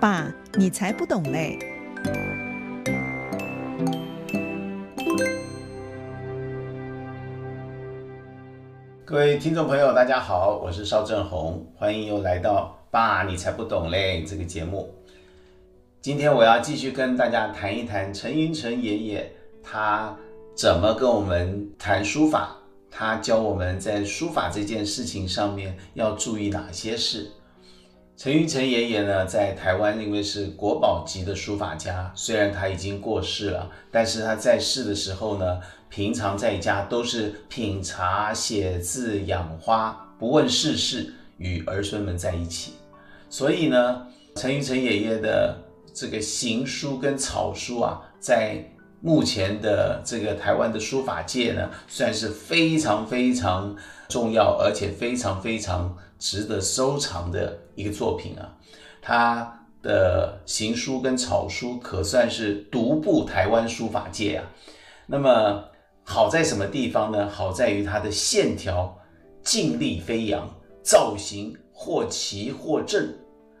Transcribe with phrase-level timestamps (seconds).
[0.00, 1.58] 爸，你才不懂嘞！
[9.04, 14.88] 各位听众朋友，大家好，我是邵正红，欢迎又来到《爸，你才不懂嘞》这个节目。
[16.00, 19.32] 今天我要继续跟大家谈一谈陈云成爷爷，
[19.64, 20.16] 他
[20.54, 22.56] 怎么跟我们谈书法，
[22.88, 27.32] 他教我们在书法这件事情上面要注意哪些事。
[28.18, 42.72] 陈云成爷爷呢，在台湾因为是国宝级的书法家，虽然他已经过世了，但是他在世的时候呢，平常在家都是品茶、写字、养花，不问世事，与儿孙们在一起。
[43.30, 44.04] 所以呢，
[44.34, 45.56] 陈云成爷爷的
[45.94, 48.68] 这个行书跟草书啊，在
[49.00, 53.76] 目前的这个台湾的书法界呢，算是非常非常
[54.08, 58.56] 重要，而且非常非常值得收藏的一个作品啊。
[59.00, 64.44] 他的行书跟草书可算是独步台湾书法界啊。
[65.06, 65.64] 那么
[66.02, 67.28] 好在什么地方呢？
[67.28, 68.98] 好在于它的线条
[69.42, 70.48] 劲力飞扬，
[70.82, 73.14] 造型或奇或正，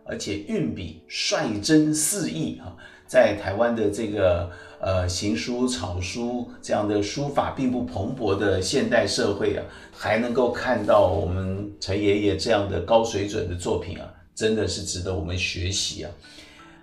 [0.04, 2.74] 而且运笔率真肆意啊。
[3.08, 16.10] 在台湾的这个呃行书草书这样的书法并不蓬勃的现代社会啊，还能够看到我们陈爷爷这样的高水准的作品啊，真的是值得我们学习啊。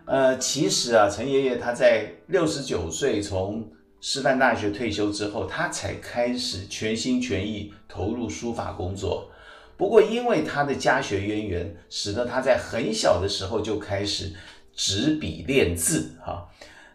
[0.05, 3.69] 呃，其实啊，陈爷爷他在六十九岁从
[4.01, 9.29] 师范大学退休之后，他才开始全心全意投入书法工作。
[9.77, 14.33] 不过因为他的家学渊源，使得他在很小的时候就开始。
[14.75, 16.47] 执笔练字，哈，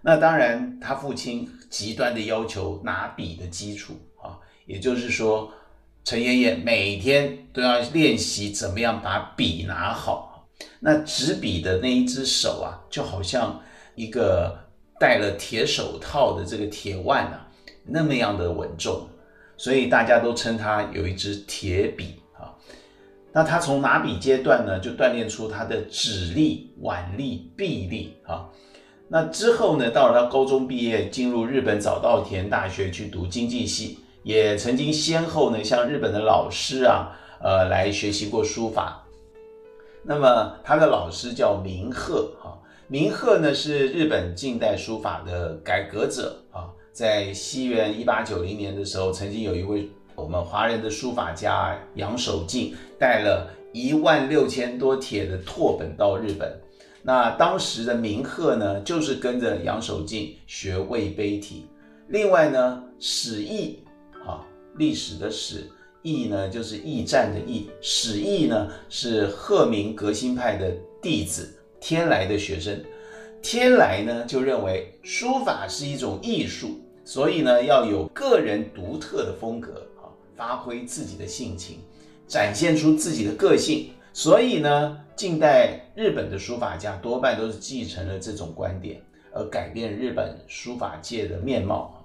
[0.02, 5.50] 那当然，他父亲极端的要求拿笔的基础，啊，也就是说，
[6.04, 10.46] 陈爷爷每天都要练习怎么样把笔拿好。
[10.78, 13.60] 那执笔的那一只手啊，就好像
[13.94, 14.58] 一个
[14.98, 17.48] 戴了铁手套的这个铁腕啊，
[17.86, 19.08] 那么样的稳重，
[19.56, 22.19] 所以大家都称他有一支铁笔。
[23.32, 28.48] 那他从拿笔阶段呢，就锻炼出他的指力、腕力、臂力啊。
[29.06, 39.04] 那之后呢，到了他高中毕业，进入日本早稻田大学去读经济系，也曾经先后呢向日本的老师啊，呃，来学习过书法。
[40.02, 42.58] 那么他的老师叫明鹤啊，
[42.88, 49.88] 明鹤呢是日本近代书法的改革者啊，在西元一八九零年的时候，曾经有一位。
[50.20, 56.60] 我们华人的书法家杨守敬带了一万六千多帖的拓本到日本，
[57.02, 61.66] 那当时的明鹤呢，就是跟着杨守敬学魏碑体。
[62.08, 63.78] 另外呢，史驿
[64.26, 64.44] 啊，
[64.76, 65.70] 历史的史，
[66.02, 70.70] 驿呢就是驿站的驿，史驿呢是鹤鸣革新派的
[71.00, 71.48] 弟子，
[71.80, 72.78] 天来的学生。
[73.40, 79.86] 天来呢就认为书法是一种艺术，所以呢要有个人独特的风格。
[80.40, 81.80] 发挥自己的性情，
[82.26, 83.90] 展现出自己的个性。
[84.14, 89.02] 所以呢，近代日本的书法家多半都是继承了这种观点，
[89.34, 92.02] 而改变日本书法界的面貌。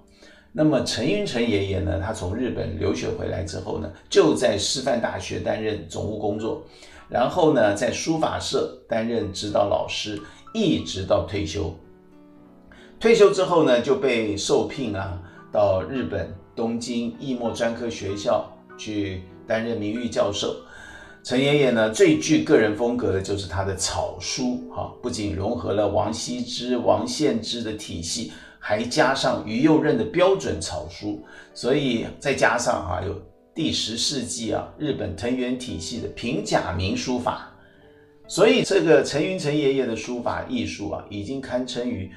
[0.52, 6.62] 那么陈云成爷爷呢，他从日本留学回来之后呢，就在师范大学担任总务工作，
[7.08, 10.20] 然后呢，在书法社担任指导老师，
[10.52, 11.74] 一直到退休。
[13.00, 15.18] 退休之后呢，就被受聘啊，
[15.50, 16.28] 到日本。
[16.56, 20.56] 东京艺墨专科学校去担任名誉教授。
[21.22, 33.20] 陈爷爷呢，最具个人风格的就是他的草书，哈，不仅融合了王羲之、王献之的体系，还加上于右任的标准草书，所以再加上啊，有
[33.52, 37.52] 第十世纪啊日本藤原体系的平假名书法，
[38.28, 42.08] 所以这个陈云成爷爷的书法艺术啊，已经堪称于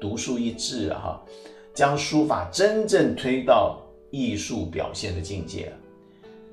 [0.00, 1.22] 独树一帜了哈。
[1.74, 5.72] 将书法真正推到艺术表现的境界。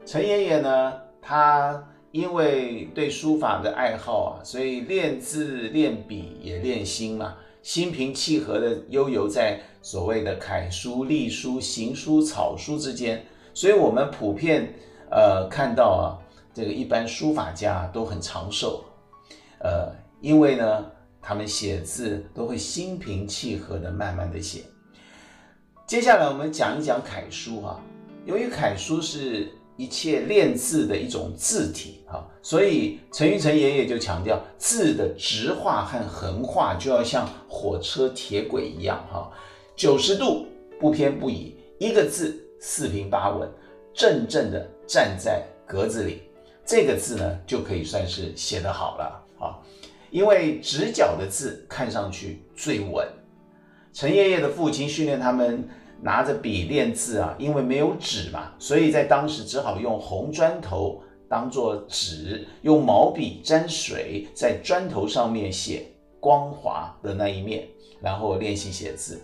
[0.06, 13.24] 陈爷爷呢，他因为对书法的爱好啊，所以练字练笔也练心嘛，心平气和地悠游在所谓的楷书、隶书、行书、草书之间。
[13.54, 14.74] 所以我们普遍
[15.12, 16.18] 呃看到啊，
[16.54, 18.86] 这个一般书法家都很长寿，
[19.60, 20.86] 呃，因为呢，
[21.22, 24.62] 他们写字都会心平气和地慢慢地写。
[25.90, 27.82] 接下来我们讲一讲楷书哈，
[28.24, 39.32] 由于楷书是一切练字的一种字体哈，所以陈玉成爷爷就强调字的直画和横画就要像火车铁轨一样哈，
[39.76, 40.46] 九十度
[40.80, 43.50] 不偏不倚，一个字四平八稳，
[43.92, 46.22] 正正的站在格子里，
[46.64, 49.58] 这个字呢就可以算是写得好了啊。
[50.12, 53.08] 因为直角的字看上去最稳。
[53.94, 55.68] 陈爷爷的父亲训练他们
[56.02, 65.88] 拿着笔练字啊，因为没有纸嘛，所以在当时只好用红砖头当做纸，用毛笔沾水在砖头上面写
[66.20, 67.68] 光滑的那一面，
[68.02, 69.20] 然后练习写字。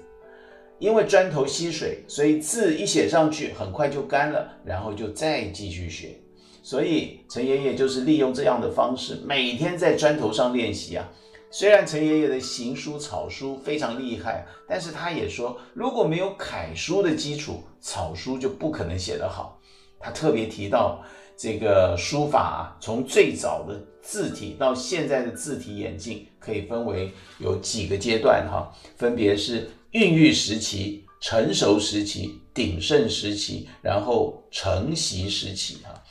[0.77, 6.17] 因为砖头吸水，所以字一写上去很快就干了，然后就再继续写。
[6.61, 11.09] 所以陈爷爷就是利用这样的方式，每天在砖头上练习啊。
[11.51, 19.59] 虽然陈爷爷的行书、草书非常厉害，但是他也说，如果没有楷书的基础，草书就不可能写得好。
[19.99, 21.01] 他特别提到
[21.37, 36.03] 这个书法啊，从最早的字体到现在的字体演进，可以分为有几个阶段哈，分别是孕育时期、成熟时期、鼎盛时期，然后承袭时期哈。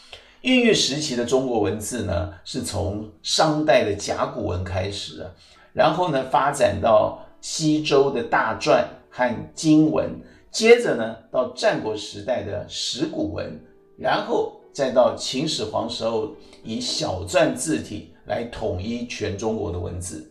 [0.45, 5.27] 孕育时期的中国文字呢，是从商代的甲骨文开始，
[5.73, 10.11] 然后呢发展到西周的大篆和金文，
[10.51, 13.59] 接着呢到战国时代的石鼓文，
[13.97, 20.31] 然后再到秦始皇时候以小篆字体来统一全中国的文字，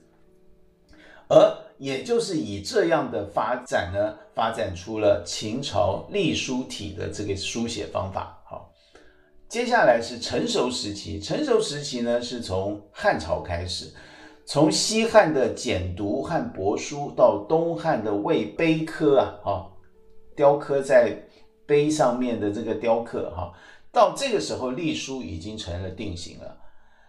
[1.27, 8.39] 而也就是以这样的发展呢，发展出了秦朝隶书体的这个书写方法。
[9.53, 13.85] 接下来是成熟时期，成熟时期呢是从汉朝开始，
[14.47, 19.69] 从西汉的简牍和帛书到东汉的魏碑刻啊，啊，
[20.35, 21.15] 雕刻在
[21.67, 23.53] 碑上面的这个雕刻哈，
[23.91, 26.57] 到这个时候隶书已经成了定型了。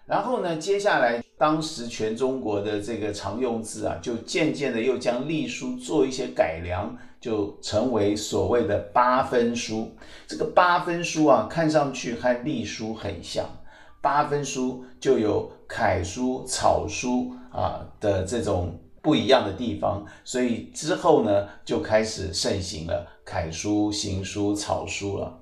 [0.04, 6.94] 然后呢，接下来当时全中国的这个常用字啊，就渐渐的又将隶书做一些改良，
[7.24, 9.90] 就成为所谓的八分书。
[10.26, 13.48] 这个八分书啊，看上去和隶书很像。
[14.02, 25.40] 八分书就有楷书、草书啊的这种不一样的地方，所以之后呢，就开始盛行了楷书、行书、草书了。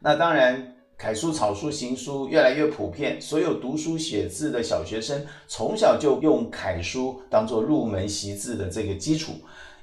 [0.00, 0.74] 那当然。
[1.00, 9.34] 楷书、草书、行书越来越普遍，所有读书写字的小学生从小就用楷书当做入门习字的这个基础，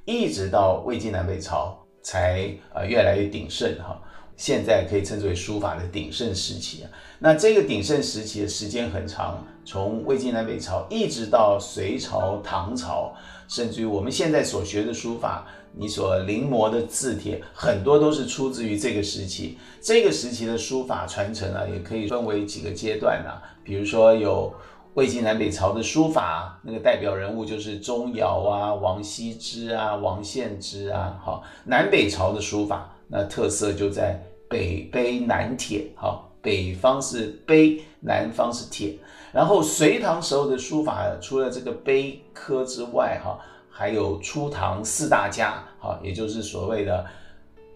[0.05, 3.99] 一直到魏晋南北朝才呃越来越鼎盛哈。
[4.37, 6.89] 现在可以称之为书法的鼎盛时期啊。
[7.19, 13.13] 那这个鼎盛时期的时间很长，从魏晋南北朝一直到隋朝、唐朝，
[13.47, 15.47] 甚至于我们现在所学的书法。
[15.77, 23.43] 你所临摹的字帖很多都是出自于这个时期，这个时期的书法传承啊，也可以分为几个阶段啊。
[23.61, 24.53] 比如说有
[24.95, 31.19] 魏晋南北朝的书法，那个代表人物就是钟繇啊、王羲之啊、王献之啊。
[31.21, 34.17] 好，南北朝的书法，那特色就在
[34.49, 35.85] 北碑南帖。
[35.95, 38.97] 好，北方是碑，南方是帖。
[39.33, 43.37] 然后隋唐时候的书法，除了这个碑刻之外，哈。
[43.77, 47.05] 还有初唐四大家，哈，也就是所谓的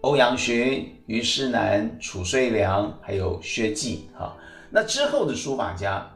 [0.00, 4.34] 欧阳询、虞世南、褚遂良，还有薛稷，哈。
[4.70, 6.10] 那之后的书法家，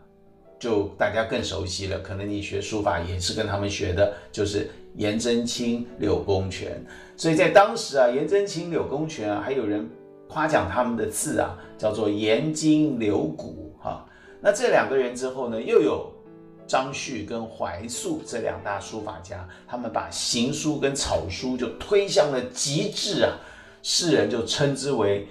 [0.65, 6.83] 就大家更熟悉了，可能你学书法也是跟他们学的，就是颜真卿、柳公权。
[7.17, 9.87] 所以在当时啊，颜真卿、柳公权啊，还有人
[10.27, 14.07] 夸奖他们的字啊，叫做颜筋柳骨，哈。
[14.41, 16.11] 那这两个人之后呢，又有。
[16.67, 23.37] 张旭跟怀素这两大书法家，他们把行书跟草书就推向了极致啊，
[23.83, 25.29] 世人就称之为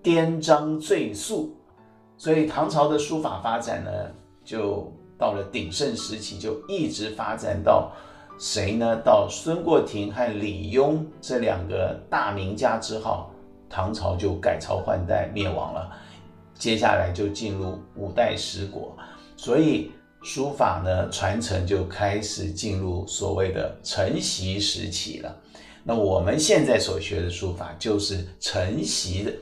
[0.00, 1.56] 颠张最素。
[2.16, 3.90] 所以唐朝的书法发展呢，
[4.46, 7.92] 就到了鼎盛时期，就一直发展到
[8.38, 8.96] 谁呢？
[9.04, 13.28] 到孙过庭和李邕这两个大名家之后，
[13.68, 15.90] 唐朝就改朝换代灭亡了。
[16.54, 18.96] 接下来就进入五代十国，
[19.36, 19.90] 所以。
[20.22, 25.36] 书法呢，传承就开始进入所谓的承袭时期了。
[25.84, 29.32] 那我们现在所学的书法就是承袭的，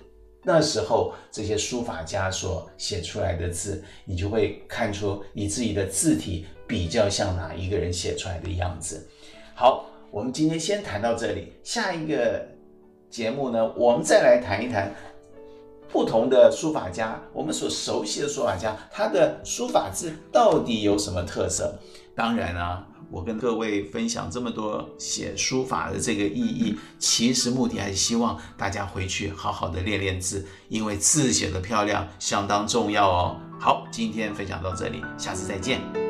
[0.44, 9.08] 那时候这些书法家所写出来的字，你就会看出你自己的字体比较像哪一个人写出来的样子。
[9.54, 12.46] 好，我们今天先谈到这里，下一个
[13.08, 14.94] 节目呢，我们再来谈一谈。
[15.94, 21.72] 不同的书法家，我们所熟悉的书法家，他的书法字到底有什么特色？
[22.16, 33.36] 当然啊，我跟各位分享这么多写书法的这个意义，其实目的还是希望大家回去好好的练练字，因为字写得漂亮相当重要哦。
[33.60, 36.03] 好，今天分享到这里，下次再见。